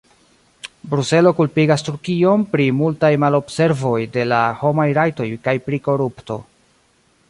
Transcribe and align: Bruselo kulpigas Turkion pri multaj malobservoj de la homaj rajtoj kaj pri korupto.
Bruselo 0.93 1.33
kulpigas 1.39 1.85
Turkion 1.89 2.47
pri 2.55 2.67
multaj 2.79 3.13
malobservoj 3.25 3.95
de 4.17 4.27
la 4.33 4.43
homaj 4.63 4.89
rajtoj 5.01 5.33
kaj 5.49 5.59
pri 5.69 5.85
korupto. 5.91 6.45